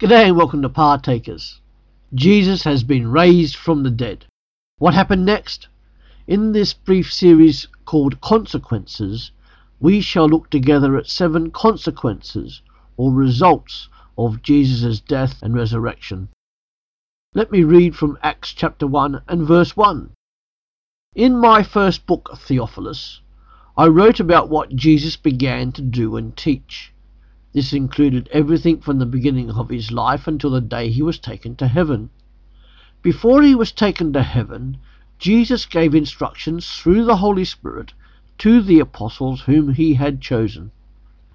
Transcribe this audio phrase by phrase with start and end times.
[0.00, 1.60] G'day and welcome to Partakers.
[2.14, 4.24] Jesus has been raised from the dead.
[4.78, 5.68] What happened next?
[6.26, 9.30] In this brief series called Consequences,
[9.78, 12.62] we shall look together at seven consequences
[12.96, 16.30] or results of Jesus' death and resurrection.
[17.34, 20.12] Let me read from Acts chapter 1 and verse 1.
[21.14, 23.20] In my first book, Theophilus,
[23.76, 26.94] I wrote about what Jesus began to do and teach.
[27.52, 31.56] This included everything from the beginning of his life until the day he was taken
[31.56, 32.10] to heaven.
[33.02, 34.76] Before he was taken to heaven,
[35.18, 37.92] Jesus gave instructions through the Holy Spirit
[38.38, 40.70] to the apostles whom he had chosen.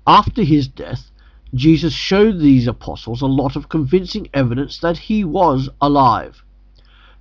[0.07, 1.11] After his death,
[1.53, 6.43] Jesus showed these apostles a lot of convincing evidence that he was alive.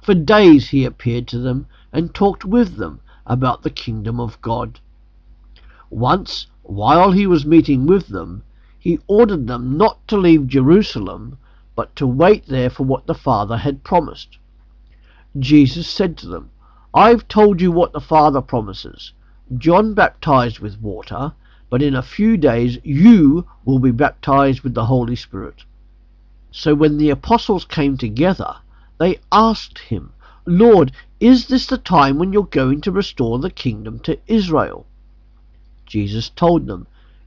[0.01, 4.79] For days he appeared to them and talked with them about the kingdom of God.
[5.91, 8.45] Once, while he was meeting with them,
[8.85, 11.39] he ordered them not to leave Jerusalem,
[11.75, 14.37] but to wait there for what the Father had promised.
[15.39, 16.51] Jesus said to them,
[16.93, 19.15] I've told you what the Father promises.
[19.57, 21.33] John baptized with water,
[21.71, 25.65] but in a few days you will be baptized with the Holy Spirit.
[26.51, 28.55] So when the apostles came together,
[28.99, 30.13] they asked him,
[30.45, 34.85] Lord, is this the time when you're going to restore the kingdom to Israel?
[35.87, 36.87] Jesus told them,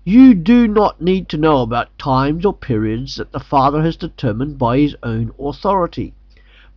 [0.10, 4.58] You do not need to know about times or periods that the Father has determined
[4.58, 6.14] by his own authority,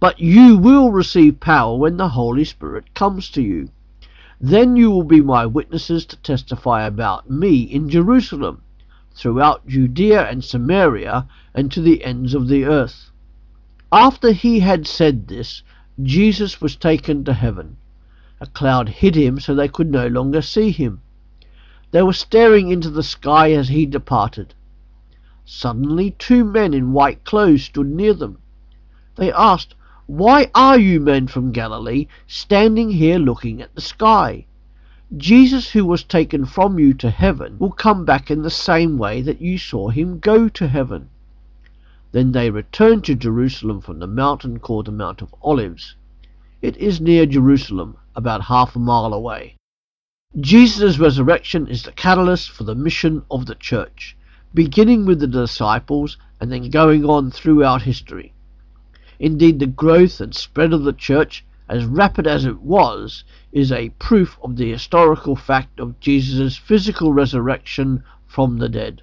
[0.01, 3.69] but you will receive power when the Holy Spirit comes to you.
[4.41, 8.63] Then you will be my witnesses to testify about me in Jerusalem,
[9.15, 13.13] throughout Judea and Samaria, and to the ends of the earth.
[13.93, 15.63] After he had said this,
[16.03, 17.77] Jesus was taken to heaven.
[18.41, 21.03] A cloud hid him so they could no longer see him.
[21.93, 24.55] They were staring into the sky as he departed.
[25.45, 28.39] Suddenly two men in white clothes stood near them.
[29.17, 29.75] They asked,
[30.07, 34.47] why are you men from Galilee standing here looking at the sky?
[35.17, 39.23] Jesus, who was taken from you to heaven, will come back in the same way
[39.23, 41.11] that you saw him go to heaven.
[42.11, 45.95] Then they returned to Jerusalem from the mountain called the Mount of Olives.
[46.61, 49.55] It is near Jerusalem, about half a mile away.
[50.39, 54.17] Jesus' resurrection is the catalyst for the mission of the church,
[54.55, 58.33] beginning with the disciples and then going on throughout history.
[59.19, 63.89] Indeed, the growth and spread of the church, as rapid as it was, is a
[63.99, 69.03] proof of the historical fact of Jesus' physical resurrection from the dead.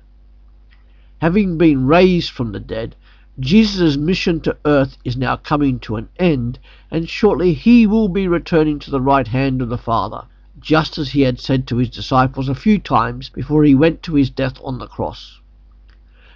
[1.17, 2.95] Having been raised from the dead,
[3.37, 6.57] Jesus' mission to earth is now coming to an end,
[6.89, 10.23] and shortly he will be returning to the right hand of the Father,
[10.59, 14.15] just as he had said to his disciples a few times before he went to
[14.15, 15.39] his death on the cross.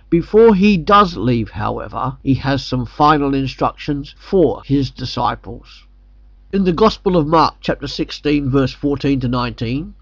[0.10, 5.86] Before he does leave, however, he has some final instructions for his disciples.
[6.52, 9.94] In the Gospel of Mark, chapter 16, verse 14 to 19,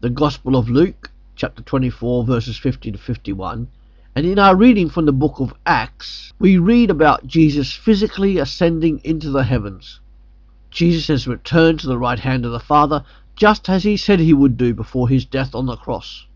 [0.00, 3.66] the Gospel of Luke, chapter 24, verses 50 to 51,
[4.14, 9.00] and in our reading from the book of Acts, we read about Jesus physically ascending
[9.02, 10.00] into the heavens.
[10.70, 13.04] Jesus has returned to the right hand of the Father,
[13.38, 16.26] just as he said he would do before his death on the cross.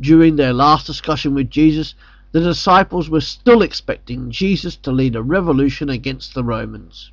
[0.00, 1.94] During their last discussion with Jesus,
[2.32, 7.12] the disciples were still expecting Jesus to lead a revolution against the Romans.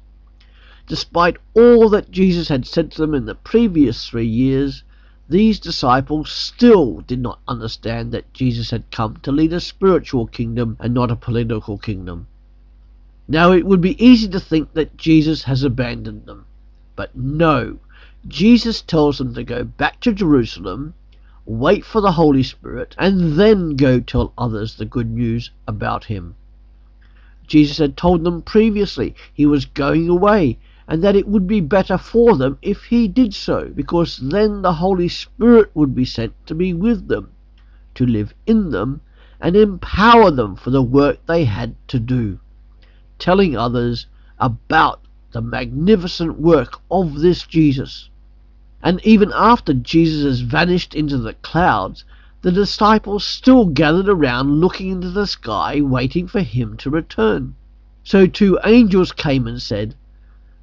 [0.88, 4.84] Despite all that Jesus had said to them in the previous three years,
[5.28, 10.78] these disciples still did not understand that Jesus had come to lead a spiritual kingdom
[10.80, 12.28] and not a political kingdom.
[13.28, 16.46] Now it would be easy to think that Jesus has abandoned them.
[16.96, 17.80] But no,
[18.28, 20.94] Jesus tells them to go back to Jerusalem
[21.46, 26.36] wait for the Holy Spirit, and then go tell others the good news about him.
[27.48, 30.58] Jesus had told them previously he was going away,
[30.88, 34.76] and that it would be better for them if he did so, because then the
[34.76, 37.30] Holy Spirit would be sent to be with them,
[37.96, 39.02] to live in them,
[39.42, 42.40] and empower them for the work they had to do,
[43.20, 44.06] telling others
[44.40, 45.02] about
[45.34, 48.10] the magnificent work of this Jesus.
[48.86, 52.04] And even after Jesus has vanished into the clouds,
[52.42, 57.56] the disciples still gathered around looking into the sky, waiting for him to return.
[58.04, 59.96] So two angels came and said,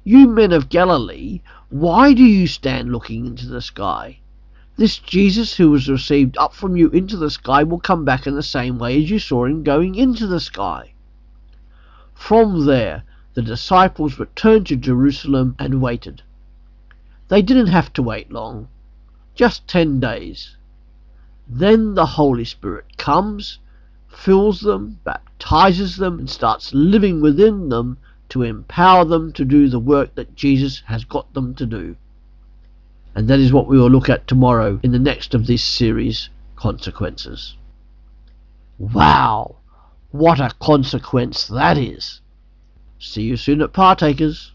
[0.03, 1.41] You men of Galilee,
[1.71, 4.19] why do you stand looking into the sky?
[4.77, 8.35] This Jesus who was received up from you into the sky will come back in
[8.35, 10.93] the same way as you saw him going into the sky.
[12.13, 13.01] From there,
[13.33, 16.21] the disciples returned to Jerusalem and waited.
[17.31, 18.67] They didn't have to wait long,
[19.35, 20.57] just ten days.
[21.47, 23.57] Then the Holy Spirit comes,
[24.09, 29.79] fills them, baptizes them, and starts living within them to empower them to do the
[29.79, 31.95] work that Jesus has got them to do.
[33.15, 36.29] And that is what we will look at tomorrow in the next of this series,
[36.57, 37.55] Consequences.
[38.77, 39.55] Wow!
[40.11, 42.19] What a consequence that is!
[42.99, 44.51] See you soon at Partakers.